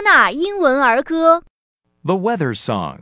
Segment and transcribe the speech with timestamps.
[0.00, 1.42] 纳英文儿歌。
[2.04, 2.98] The Weather Song.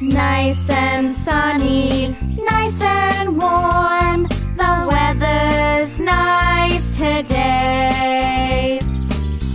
[0.00, 4.28] Nice and sunny, nice and warm.
[4.56, 8.80] The weather's nice today.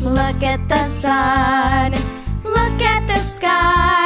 [0.02, 1.94] Look at the sun,
[2.44, 3.97] look at the sky.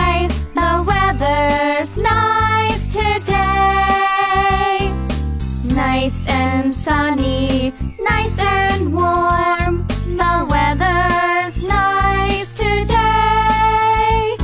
[6.12, 9.86] Nice and sunny, nice and warm.
[10.04, 14.36] The weather's nice today.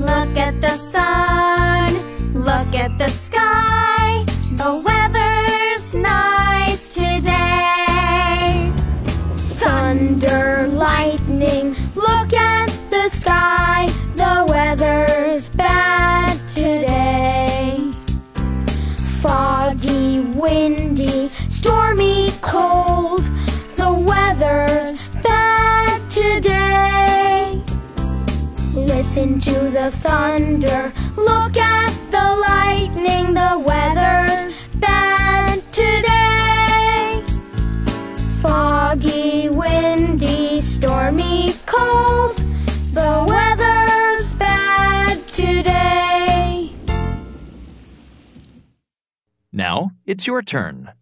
[0.00, 1.94] Look at the sun,
[2.34, 4.24] look at the sky.
[4.56, 8.72] The weather's nice today.
[9.62, 10.59] Thunder,
[29.00, 33.32] Listen to the thunder, look at the lightning.
[33.32, 37.24] The weather's bad today.
[38.42, 42.36] Foggy, windy, stormy, cold.
[42.92, 46.70] The weather's bad today.
[49.50, 50.92] Now it's your turn.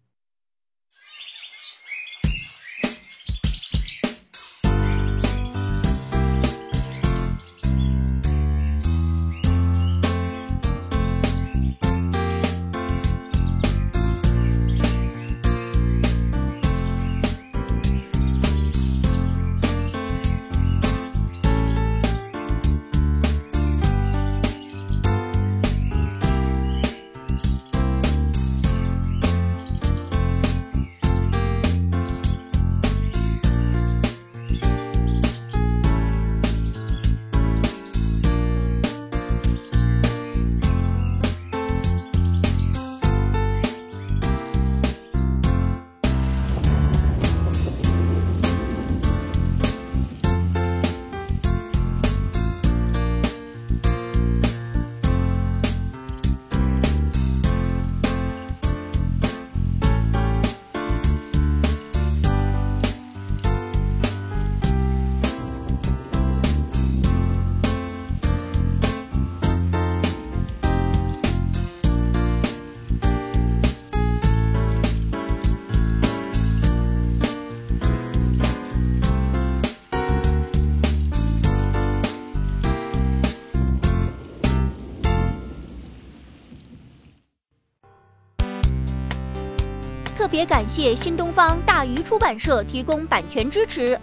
[90.19, 93.97] 特别感谢新东方大鱼出版社提供版权支持。